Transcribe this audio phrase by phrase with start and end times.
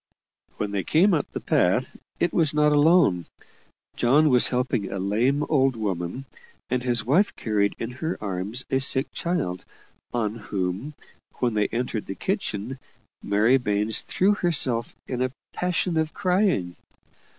[0.57, 3.27] When they came up the path, it was not alone
[3.95, 6.25] John was helping a lame old woman,
[6.71, 9.63] and his wife carried in her arms a sick child,
[10.11, 10.95] on whom,
[11.35, 12.79] when they entered the kitchen,
[13.21, 16.75] Mary Baines threw herself in a passion of crying.